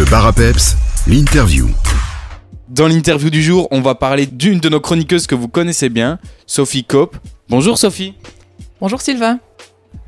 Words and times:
Le 0.00 0.06
bar 0.06 0.26
à 0.26 0.32
peps, 0.32 0.76
l'interview. 1.06 1.68
Dans 2.70 2.86
l'interview 2.86 3.28
du 3.28 3.42
jour, 3.42 3.68
on 3.70 3.82
va 3.82 3.94
parler 3.94 4.24
d'une 4.24 4.58
de 4.58 4.70
nos 4.70 4.80
chroniqueuses 4.80 5.26
que 5.26 5.34
vous 5.34 5.46
connaissez 5.46 5.90
bien, 5.90 6.18
Sophie 6.46 6.84
Cope. 6.84 7.18
Bonjour 7.50 7.76
Sophie. 7.76 8.14
Bonjour 8.80 9.02
Sylvain. 9.02 9.40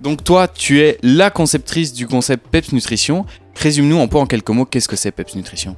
Donc 0.00 0.24
toi, 0.24 0.48
tu 0.48 0.80
es 0.80 0.96
la 1.02 1.28
conceptrice 1.28 1.92
du 1.92 2.06
concept 2.06 2.46
Peps 2.50 2.72
Nutrition. 2.72 3.26
Résume-nous 3.54 4.00
un 4.00 4.08
peu 4.08 4.16
en 4.16 4.24
quelques 4.24 4.48
mots 4.48 4.64
qu'est-ce 4.64 4.88
que 4.88 4.97
c'est 4.97 5.13
Peps 5.13 5.35
Nutrition? 5.35 5.76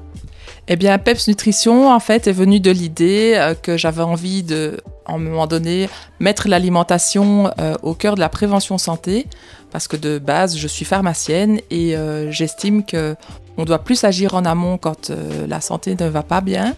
Eh 0.68 0.76
bien, 0.76 0.96
Peps 0.98 1.26
Nutrition, 1.26 1.90
en 1.92 1.98
fait, 1.98 2.28
est 2.28 2.32
venu 2.32 2.60
de 2.60 2.70
l'idée 2.70 3.32
euh, 3.34 3.54
que 3.54 3.76
j'avais 3.76 4.02
envie 4.02 4.44
de, 4.44 4.76
en 5.06 5.14
un 5.14 5.18
moment 5.18 5.46
donné, 5.46 5.88
mettre 6.20 6.48
l'alimentation 6.48 7.50
euh, 7.58 7.74
au 7.82 7.94
cœur 7.94 8.14
de 8.14 8.20
la 8.20 8.28
prévention 8.28 8.78
santé, 8.78 9.26
parce 9.70 9.88
que 9.88 9.96
de 9.96 10.18
base, 10.18 10.56
je 10.56 10.68
suis 10.68 10.84
pharmacienne 10.84 11.60
et 11.70 11.96
euh, 11.96 12.30
j'estime 12.30 12.84
que 12.84 13.16
on 13.56 13.64
doit 13.64 13.78
plus 13.78 14.02
agir 14.02 14.34
en 14.34 14.44
amont 14.44 14.78
quand 14.78 15.12
la 15.48 15.60
santé 15.60 15.94
ne 15.94 16.08
va 16.08 16.24
pas 16.24 16.40
bien. 16.40 16.74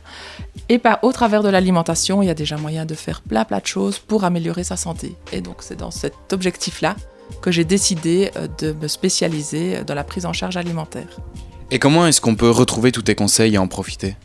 Et 0.69 0.79
par, 0.79 0.99
au 1.03 1.11
travers 1.11 1.43
de 1.43 1.49
l'alimentation, 1.49 2.21
il 2.21 2.27
y 2.27 2.31
a 2.31 2.35
déjà 2.35 2.59
moyen 2.59 2.85
de 2.85 2.95
faire 2.95 3.23
plein 3.23 3.47
plein 3.47 3.61
de 3.61 3.67
choses 3.67 3.99
pour 3.99 4.25
améliorer 4.25 4.63
sa 4.63 4.77
santé. 4.77 5.17
Et 5.33 5.41
donc, 5.41 5.57
c'est 5.61 5.77
dans 5.77 5.91
cet 5.91 6.35
objectif-là 6.35 6.95
que 7.41 7.51
j'ai 7.51 7.65
décidé 7.65 8.31
de 8.59 8.73
me 8.73 8.89
spécialiser 8.89 9.85
dans 9.85 9.95
la 9.95 10.05
prise 10.05 10.27
en 10.27 10.35
charge 10.35 10.59
alimentaire. 10.59 11.19
Et 11.71 11.79
comment 11.79 12.07
est-ce 12.07 12.21
qu'on 12.21 12.37
peut 12.37 12.51
retrouver 12.51 12.93
tous 12.93 13.03
tes 13.03 13.15
conseils 13.15 13.55
et 13.55 13.59
en 13.59 13.69
profiter? 13.69 14.17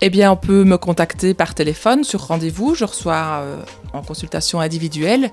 Eh 0.00 0.10
bien, 0.10 0.30
on 0.30 0.36
peut 0.36 0.64
me 0.64 0.78
contacter 0.78 1.34
par 1.34 1.54
téléphone 1.54 2.04
sur 2.04 2.26
rendez-vous. 2.26 2.74
Je 2.74 2.84
reçois 2.84 3.40
euh, 3.42 3.62
en 3.92 4.02
consultation 4.02 4.60
individuelle 4.60 5.30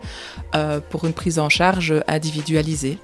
euh, 0.55 0.79
pour 0.89 1.05
une 1.05 1.13
prise 1.13 1.38
en 1.38 1.49
charge 1.49 1.93
individualisée. 2.07 2.97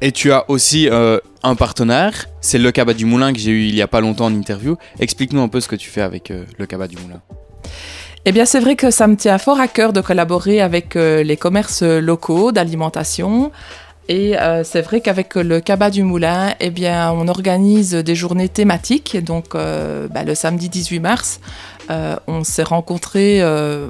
Et 0.00 0.10
tu 0.10 0.32
as 0.32 0.50
aussi 0.50 0.88
euh, 0.88 1.18
un 1.42 1.54
partenaire, 1.54 2.26
c'est 2.40 2.58
le 2.58 2.72
Cabas 2.72 2.94
du 2.94 3.04
Moulin 3.06 3.32
que 3.32 3.38
j'ai 3.38 3.52
eu 3.52 3.62
il 3.62 3.74
y 3.74 3.82
a 3.82 3.86
pas 3.86 4.00
longtemps 4.00 4.26
en 4.26 4.34
interview. 4.34 4.76
Explique-nous 4.98 5.40
un 5.40 5.48
peu 5.48 5.60
ce 5.60 5.68
que 5.68 5.76
tu 5.76 5.88
fais 5.88 6.02
avec 6.02 6.30
le 6.58 6.66
Cabas 6.66 6.88
du 6.88 6.96
Moulin. 6.96 7.22
Eh 8.24 8.32
bien, 8.32 8.44
c'est 8.44 8.60
vrai 8.60 8.74
que 8.74 8.90
ça 8.90 9.06
me 9.06 9.16
tient 9.16 9.38
fort 9.38 9.60
à 9.60 9.68
cœur 9.68 9.92
de 9.92 10.00
collaborer 10.00 10.60
avec 10.60 10.94
les 10.94 11.36
commerces 11.36 11.82
locaux 11.82 12.52
d'alimentation, 12.52 13.52
et 14.08 14.38
euh, 14.38 14.64
c'est 14.64 14.82
vrai 14.82 15.00
qu'avec 15.00 15.34
le 15.34 15.60
Cabas 15.60 15.90
du 15.90 16.02
Moulin, 16.02 16.54
eh 16.60 16.72
on 16.88 17.26
organise 17.28 17.94
des 17.94 18.14
journées 18.14 18.50
thématiques. 18.50 19.16
Donc, 19.22 19.54
euh, 19.54 20.08
bah, 20.08 20.24
le 20.24 20.34
samedi 20.34 20.68
18 20.68 21.00
mars, 21.00 21.40
euh, 21.90 22.16
on 22.26 22.44
s'est 22.44 22.62
rencontrés 22.62 23.42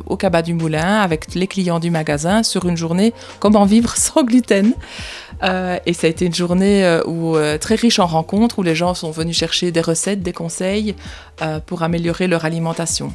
au 0.06 0.16
Cabas 0.16 0.42
du 0.42 0.54
Moulin 0.54 1.00
avec 1.00 1.34
les 1.34 1.46
clients 1.46 1.80
du 1.80 1.90
magasin 1.90 2.42
sur 2.42 2.66
une 2.66 2.76
journée 2.76 3.12
Comment 3.40 3.64
vivre 3.64 3.96
sans 3.96 4.22
gluten. 4.22 4.74
et 5.42 5.92
ça 5.92 6.06
a 6.06 6.10
été 6.10 6.26
une 6.26 6.34
journée 6.34 7.00
très 7.60 7.74
riche 7.74 7.98
en 7.98 8.06
rencontres 8.06 8.60
où 8.60 8.62
les 8.62 8.74
gens 8.74 8.94
sont 8.94 9.10
venus 9.10 9.36
chercher 9.36 9.72
des 9.72 9.80
recettes, 9.80 10.22
des 10.22 10.32
conseils 10.32 10.94
pour 11.66 11.82
améliorer 11.82 12.28
leur 12.28 12.44
alimentation. 12.44 13.12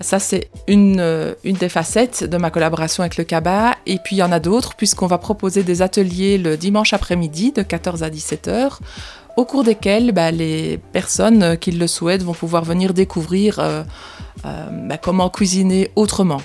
Ça, 0.00 0.18
c'est 0.18 0.50
une, 0.68 1.00
euh, 1.00 1.34
une, 1.42 1.56
des 1.56 1.68
facettes 1.68 2.24
de 2.24 2.36
ma 2.36 2.50
collaboration 2.50 3.02
avec 3.02 3.16
le 3.16 3.24
CABA. 3.24 3.76
Et 3.86 3.98
puis, 3.98 4.16
il 4.16 4.18
y 4.18 4.22
en 4.22 4.32
a 4.32 4.40
d'autres, 4.40 4.74
puisqu'on 4.74 5.06
va 5.06 5.18
proposer 5.18 5.62
des 5.62 5.80
ateliers 5.80 6.36
le 6.36 6.56
dimanche 6.56 6.92
après-midi 6.92 7.52
de 7.52 7.62
14 7.62 8.02
à 8.02 8.10
17 8.10 8.48
heures, 8.48 8.80
au 9.36 9.44
cours 9.44 9.64
desquels 9.64 10.12
bah, 10.12 10.30
les 10.30 10.78
personnes 10.92 11.56
qui 11.58 11.72
le 11.72 11.86
souhaitent 11.86 12.22
vont 12.22 12.34
pouvoir 12.34 12.64
venir 12.64 12.92
découvrir 12.92 13.58
euh, 13.58 13.82
euh, 14.44 14.66
bah, 14.70 14.98
comment 14.98 15.30
cuisiner 15.30 15.90
autrement. 15.96 16.42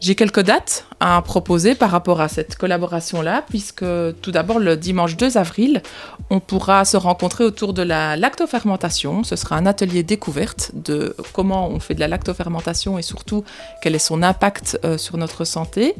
J'ai 0.00 0.14
quelques 0.14 0.42
dates 0.42 0.86
à 1.00 1.20
proposer 1.22 1.74
par 1.74 1.90
rapport 1.90 2.20
à 2.20 2.28
cette 2.28 2.56
collaboration-là, 2.56 3.44
puisque 3.48 3.84
tout 4.22 4.30
d'abord 4.30 4.60
le 4.60 4.76
dimanche 4.76 5.16
2 5.16 5.36
avril, 5.36 5.82
on 6.30 6.38
pourra 6.38 6.84
se 6.84 6.96
rencontrer 6.96 7.42
autour 7.42 7.72
de 7.72 7.82
la 7.82 8.16
lactofermentation. 8.16 9.24
Ce 9.24 9.34
sera 9.34 9.56
un 9.56 9.66
atelier 9.66 10.04
découverte 10.04 10.70
de 10.74 11.16
comment 11.32 11.68
on 11.68 11.80
fait 11.80 11.94
de 11.94 12.00
la 12.00 12.06
lactofermentation 12.06 12.96
et 12.96 13.02
surtout 13.02 13.42
quel 13.82 13.96
est 13.96 13.98
son 13.98 14.22
impact 14.22 14.78
euh, 14.84 14.98
sur 14.98 15.16
notre 15.16 15.44
santé. 15.44 15.96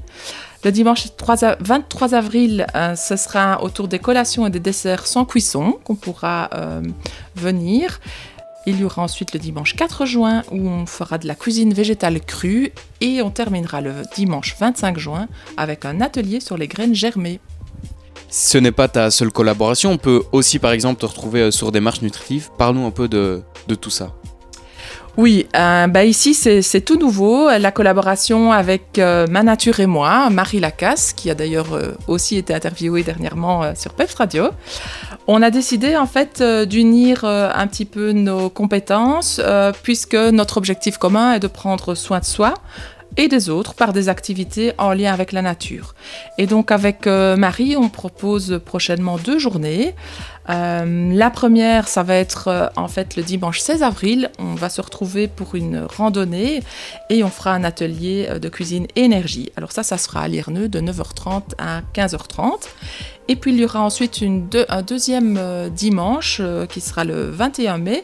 Le 0.62 0.71
dimanche 0.71 1.09
23 1.61 2.15
avril, 2.15 2.67
euh, 2.77 2.95
ce 2.95 3.17
sera 3.17 3.62
autour 3.65 3.89
des 3.89 3.99
collations 3.99 4.47
et 4.47 4.51
des 4.51 4.61
desserts 4.61 5.09
sans 5.09 5.25
cuisson 5.25 5.78
qu'on 5.83 5.97
pourra 5.97 6.51
euh, 6.55 6.83
venir. 7.34 7.99
Il 8.67 8.81
y 8.81 8.85
aura 8.85 9.03
ensuite 9.03 9.33
le 9.33 9.39
dimanche 9.39 9.75
4 9.77 10.05
juin 10.05 10.43
où 10.51 10.69
on 10.69 10.85
fera 10.87 11.19
de 11.19 11.27
la 11.27 11.35
cuisine 11.35 11.73
végétale 11.73 12.21
crue 12.21 12.73
et 13.01 13.23
on 13.23 13.31
terminera 13.31 13.81
le 13.81 13.95
dimanche 14.15 14.57
25 14.59 14.99
juin 14.99 15.29
avec 15.57 15.85
un 15.85 16.01
atelier 16.01 16.41
sur 16.41 16.57
les 16.57 16.69
graines 16.69 16.95
germées. 16.95 17.41
Ce 18.31 18.59
n'est 18.59 18.73
pas 18.73 18.89
ta 18.89 19.11
seule 19.11 19.33
collaboration, 19.33 19.93
on 19.93 19.99
peut 19.99 20.23
aussi 20.33 20.59
par 20.59 20.73
exemple 20.73 21.01
te 21.01 21.07
retrouver 21.07 21.41
euh, 21.41 21.51
sur 21.51 21.73
des 21.73 21.81
marches 21.81 22.03
nutritives. 22.03 22.51
Parle-nous 22.59 22.85
un 22.85 22.91
peu 22.91 23.09
de, 23.09 23.43
tout 23.81 23.91
ça. 23.91 24.15
Oui, 25.19 25.49
euh, 25.56 25.89
bah 25.89 26.05
ici 26.05 26.33
c'est 26.33 26.81
tout 26.81 26.97
nouveau, 26.97 27.49
la 27.51 27.73
collaboration 27.73 28.53
avec 28.53 29.01
euh, 29.01 29.27
Ma 29.29 29.43
Nature 29.43 29.81
et 29.81 29.87
moi, 29.87 30.31
Marie 30.31 30.61
Lacasse, 30.61 31.12
qui 31.12 31.29
a 31.29 31.34
d'ailleurs 31.34 31.67
aussi 32.06 32.37
été 32.37 32.55
interviewée 32.55 33.03
dernièrement 33.03 33.75
sur 33.75 33.95
Peps 33.95 34.15
Radio. 34.15 34.51
On 35.31 35.43
a 35.43 35.51
décidé 35.51 35.95
en 35.95 36.07
fait 36.07 36.41
euh, 36.41 36.65
d'unir 36.65 37.25
euh, 37.25 37.51
un 37.55 37.67
petit 37.67 37.84
peu 37.84 38.12
nos 38.12 38.49
compétences 38.49 39.43
euh, 39.45 39.73
puisque 39.83 40.15
notre 40.15 40.57
objectif 40.57 40.97
commun 40.97 41.34
est 41.34 41.39
de 41.39 41.49
prendre 41.49 41.95
soin 41.95 42.21
de 42.21 42.25
soi 42.25 42.55
et 43.19 43.29
des 43.29 43.51
autres 43.51 43.75
par 43.75 43.93
des 43.93 44.09
activités 44.09 44.73
en 44.79 44.95
lien 44.95 45.12
avec 45.12 45.33
la 45.33 45.43
nature. 45.43 45.95
Et 46.39 46.47
donc 46.47 46.71
avec 46.71 47.06
Marie, 47.06 47.77
on 47.77 47.91
propose 47.91 48.61
prochainement 48.65 49.19
deux 49.19 49.39
journées. 49.39 49.95
la 50.47 51.31
première, 51.31 51.89
ça 51.89 52.03
va 52.03 52.15
être 52.15 52.73
en 52.77 52.89
fait 52.89 53.17
le 53.17 53.23
dimanche 53.23 53.61
16 53.61 53.83
avril. 53.83 54.31
On 54.39 54.55
va 54.55 54.71
se 54.71 54.81
retrouver 54.81 55.28
pour 55.28 55.57
une 55.57 55.81
randonnée 55.81 56.62
et 57.11 57.23
on 57.25 57.28
fera 57.28 57.53
un 57.53 57.65
atelier 57.65 58.28
de 58.41 58.49
cuisine 58.49 58.87
énergie. 58.97 59.51
Alors 59.57 59.73
ça, 59.73 59.83
ça 59.83 59.99
sera 59.99 60.23
à 60.23 60.28
Lierneux 60.28 60.69
de 60.69 60.81
9h30 60.81 61.43
à 61.59 61.83
15h30. 61.95 62.69
Et 63.31 63.37
puis 63.37 63.53
il 63.53 63.61
y 63.61 63.65
aura 63.65 63.83
ensuite 63.83 64.25
un 64.69 64.83
deuxième 64.83 65.37
euh, 65.39 65.69
dimanche 65.69 66.39
euh, 66.41 66.65
qui 66.65 66.81
sera 66.81 67.05
le 67.05 67.31
21 67.31 67.77
mai 67.77 68.03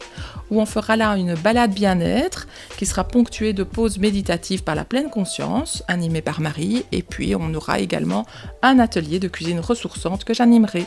où 0.51 0.61
on 0.61 0.67
fera 0.67 0.97
là 0.97 1.17
une 1.17 1.35
balade 1.35 1.73
bien-être 1.73 2.47
qui 2.77 2.85
sera 2.85 3.05
ponctuée 3.05 3.55
de 3.55 3.62
pauses 3.62 3.99
méditatives 3.99 4.62
par 4.62 4.75
la 4.75 4.85
pleine 4.85 5.09
conscience 5.09 5.83
animée 5.89 6.21
par 6.21 6.43
Marie 6.43 6.85
et 6.93 7.03
puis 7.03 7.35
on 7.35 7.55
aura 7.55 7.81
également 7.81 8.27
un 8.61 8.79
atelier 8.79 9.19
de 9.19 9.29
cuisine 9.29 9.61
ressourçante 9.61 10.25
que 10.25 10.35
j'animerai. 10.35 10.87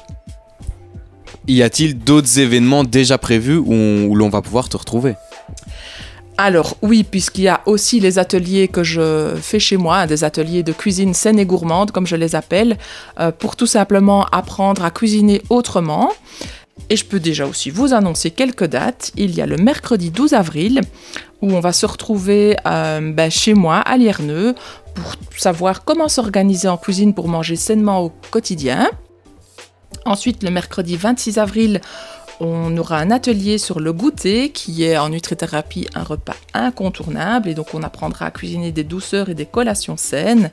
Y 1.47 1.63
a-t-il 1.63 1.97
d'autres 1.97 2.39
événements 2.39 2.83
déjà 2.83 3.17
prévus 3.17 3.57
où 3.57 4.13
l'on 4.15 4.29
va 4.29 4.41
pouvoir 4.43 4.69
te 4.69 4.77
retrouver? 4.77 5.15
Alors 6.37 6.77
oui, 6.83 7.03
puisqu'il 7.03 7.45
y 7.45 7.47
a 7.47 7.61
aussi 7.65 7.99
les 7.99 8.19
ateliers 8.19 8.67
que 8.67 8.83
je 8.83 9.35
fais 9.41 9.59
chez 9.59 9.75
moi, 9.77 10.05
des 10.05 10.23
ateliers 10.23 10.61
de 10.61 10.71
cuisine 10.71 11.15
saine 11.15 11.39
et 11.39 11.45
gourmande, 11.45 11.91
comme 11.91 12.05
je 12.05 12.15
les 12.15 12.35
appelle, 12.35 12.77
euh, 13.19 13.31
pour 13.31 13.55
tout 13.55 13.65
simplement 13.65 14.25
apprendre 14.25 14.85
à 14.85 14.91
cuisiner 14.91 15.41
autrement. 15.49 16.11
Et 16.89 16.95
je 16.95 17.05
peux 17.05 17.19
déjà 17.19 17.47
aussi 17.47 17.71
vous 17.71 17.93
annoncer 17.93 18.29
quelques 18.29 18.65
dates. 18.65 19.11
Il 19.15 19.35
y 19.35 19.41
a 19.41 19.47
le 19.47 19.57
mercredi 19.57 20.11
12 20.11 20.33
avril, 20.33 20.81
où 21.41 21.51
on 21.51 21.59
va 21.59 21.73
se 21.73 21.87
retrouver 21.87 22.55
euh, 22.67 23.11
ben, 23.13 23.31
chez 23.31 23.55
moi, 23.55 23.77
à 23.77 23.97
Lierneux, 23.97 24.53
pour 24.93 25.15
savoir 25.37 25.83
comment 25.83 26.07
s'organiser 26.07 26.67
en 26.67 26.77
cuisine 26.77 27.15
pour 27.15 27.27
manger 27.27 27.55
sainement 27.55 28.01
au 28.01 28.11
quotidien. 28.31 28.89
Ensuite, 30.05 30.43
le 30.43 30.51
mercredi 30.51 30.95
26 30.95 31.39
avril, 31.39 31.81
on 32.39 32.77
aura 32.77 32.99
un 32.99 33.11
atelier 33.11 33.57
sur 33.57 33.79
le 33.79 33.93
goûter 33.93 34.49
qui 34.49 34.83
est 34.83 34.97
en 34.97 35.09
nutrithérapie 35.09 35.87
un 35.95 36.03
repas 36.03 36.35
incontournable 36.53 37.49
et 37.49 37.53
donc 37.53 37.73
on 37.73 37.83
apprendra 37.83 38.27
à 38.27 38.31
cuisiner 38.31 38.71
des 38.71 38.83
douceurs 38.83 39.29
et 39.29 39.33
des 39.33 39.45
collations 39.45 39.97
saines. 39.97 40.51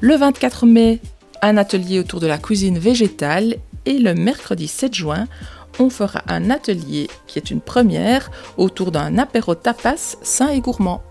Le 0.00 0.16
24 0.16 0.66
mai, 0.66 1.00
un 1.42 1.56
atelier 1.56 2.00
autour 2.00 2.20
de 2.20 2.26
la 2.26 2.38
cuisine 2.38 2.78
végétale 2.78 3.56
et 3.86 3.98
le 3.98 4.14
mercredi 4.14 4.68
7 4.68 4.94
juin, 4.94 5.26
on 5.78 5.88
fera 5.88 6.22
un 6.28 6.50
atelier 6.50 7.08
qui 7.26 7.38
est 7.38 7.50
une 7.50 7.60
première 7.60 8.30
autour 8.58 8.90
d'un 8.90 9.16
apéro 9.18 9.54
tapas 9.54 10.16
sain 10.22 10.48
et 10.48 10.60
gourmand. 10.60 11.02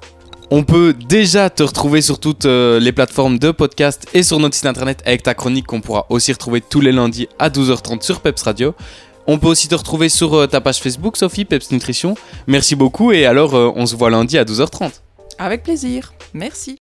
On 0.52 0.64
peut 0.64 0.94
déjà 0.94 1.52
te 1.52 1.62
retrouver 1.62 2.02
sur 2.02 2.20
toutes 2.20 2.46
euh, 2.46 2.80
les 2.80 2.92
plateformes 2.92 3.38
de 3.38 3.52
podcast 3.52 4.08
et 4.16 4.24
sur 4.24 4.40
notre 4.40 4.56
site 4.56 4.66
internet 4.66 5.04
avec 5.06 5.22
ta 5.22 5.36
chronique 5.36 5.68
qu'on 5.68 5.80
pourra 5.80 6.08
aussi 6.10 6.32
retrouver 6.32 6.60
tous 6.60 6.82
les 6.82 6.92
lundis 6.92 7.28
à 7.38 7.50
12h30 7.50 8.02
sur 8.02 8.22
Peps 8.22 8.42
Radio. 8.42 8.74
On 9.32 9.38
peut 9.38 9.46
aussi 9.46 9.68
te 9.68 9.76
retrouver 9.76 10.10
sur 10.10 10.34
euh, 10.34 10.48
ta 10.48 10.60
page 10.60 10.80
Facebook, 10.80 11.16
Sophie, 11.16 11.46
Peps 11.46 11.70
Nutrition. 11.70 12.16
Merci 12.48 12.76
beaucoup 12.76 13.12
et 13.12 13.28
alors 13.28 13.54
euh, 13.54 13.72
on 13.76 13.86
se 13.86 13.96
voit 13.96 14.10
lundi 14.10 14.40
à 14.40 14.44
12h30. 14.44 15.02
Avec 15.38 15.62
plaisir. 15.62 16.14
Merci. 16.34 16.80